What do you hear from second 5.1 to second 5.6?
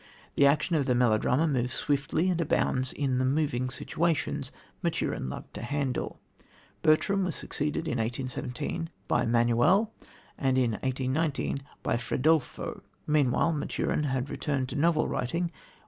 loved